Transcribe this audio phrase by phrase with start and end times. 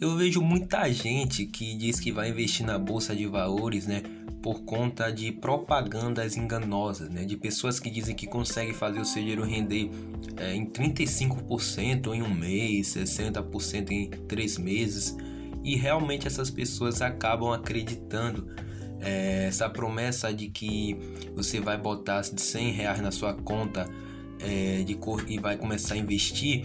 [0.00, 4.02] Eu vejo muita gente que diz que vai investir na bolsa de valores, né?
[4.42, 7.26] Por conta de propagandas enganosas, né?
[7.26, 9.90] De pessoas que dizem que conseguem fazer o seu dinheiro render
[10.38, 15.14] é, em 35% em um mês, 60% em três meses.
[15.62, 18.48] E realmente essas pessoas acabam acreditando
[19.02, 20.96] é, essa promessa de que
[21.36, 23.86] você vai botar 100 reais na sua conta
[24.38, 26.64] é, de cor e vai começar a investir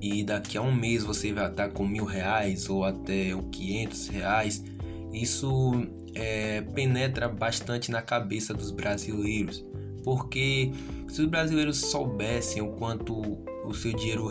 [0.00, 4.64] e daqui a um mês você vai estar com mil reais ou até 500 reais,
[5.12, 9.64] isso é, penetra bastante na cabeça dos brasileiros,
[10.04, 10.72] porque
[11.08, 14.30] se os brasileiros soubessem o quanto o seu dinheiro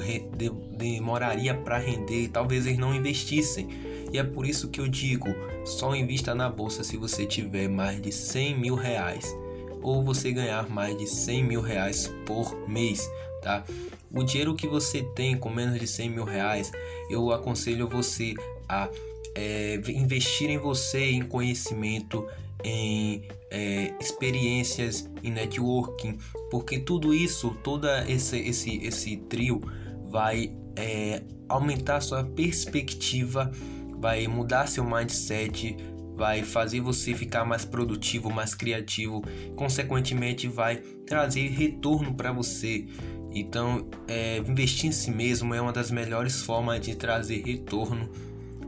[0.78, 3.68] demoraria para render, talvez eles não investissem.
[4.14, 5.28] E é por isso que eu digo:
[5.66, 9.36] só invista na bolsa se você tiver mais de 100 mil reais
[9.86, 13.08] ou você ganhar mais de 100 mil reais por mês,
[13.42, 13.64] tá?
[14.12, 16.72] O dinheiro que você tem com menos de 100 mil reais,
[17.08, 18.34] eu aconselho você
[18.68, 18.90] a
[19.36, 22.28] é, investir em você, em conhecimento,
[22.64, 26.18] em é, experiências, em networking,
[26.50, 29.62] porque tudo isso, toda esse, esse, esse trio
[30.10, 33.52] vai é, aumentar sua perspectiva,
[34.00, 35.78] vai mudar seu mindset,
[36.16, 39.22] vai fazer você ficar mais produtivo, mais criativo,
[39.56, 42.86] consequentemente vai trazer retorno para você.
[43.32, 48.10] Então, é, investir em si mesmo é uma das melhores formas de trazer retorno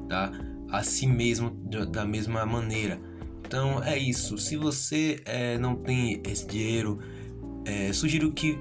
[0.09, 0.31] tá?
[0.69, 1.51] a si mesmo
[1.89, 2.99] da mesma maneira.
[3.45, 4.37] Então, é isso.
[4.37, 6.99] Se você é, não tem esse dinheiro,
[7.63, 8.59] é, sugiro que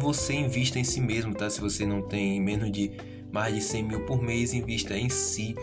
[0.00, 1.48] você invista em si mesmo, tá?
[1.48, 2.90] Se você não tem menos de
[3.30, 5.54] mais de 100 mil por mês, invista em si.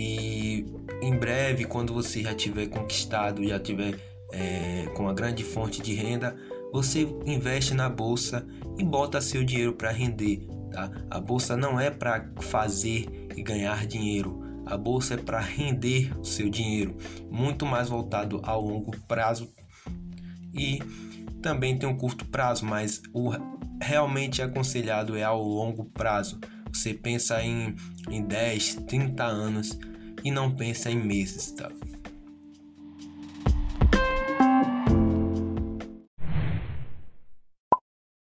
[0.00, 0.64] E
[1.02, 3.98] em breve, quando você já tiver conquistado, já tiver
[4.32, 6.36] é, com uma grande fonte de renda,
[6.72, 8.46] você investe na bolsa
[8.78, 10.46] e bota seu dinheiro para render.
[10.70, 10.88] Tá?
[11.10, 14.40] A bolsa não é para fazer e ganhar dinheiro.
[14.64, 16.96] A bolsa é para render o seu dinheiro,
[17.28, 19.52] muito mais voltado ao longo prazo
[20.54, 20.78] e
[21.42, 23.32] também tem um curto prazo, mas o
[23.82, 26.38] realmente aconselhado é ao longo prazo.
[26.72, 27.74] Você pensa em,
[28.10, 29.78] em 10, 30 anos
[30.24, 31.70] e não pensa em meses, tá?